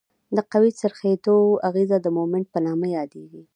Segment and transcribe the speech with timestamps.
[0.35, 1.37] د قوې د څرخیدو
[1.69, 3.41] اغیزه د مومنټ په نامه یادیږي.